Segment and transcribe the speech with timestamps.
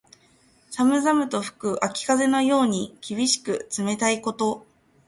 [0.71, 4.65] 寒々と吹く秋風のように、厳しく冷たいこと。